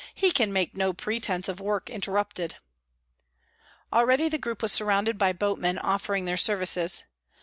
"He 0.15 0.31
can 0.31 0.51
make 0.51 0.75
no 0.75 0.93
pretence 0.93 1.47
of 1.47 1.59
work 1.61 1.87
interrupted." 1.87 2.55
Already 3.93 4.29
the 4.29 4.39
group 4.39 4.63
was 4.63 4.71
surrounded 4.71 5.15
by 5.19 5.31
boatmen 5.31 5.77
offering 5.77 6.25
their 6.25 6.37
services. 6.37 7.03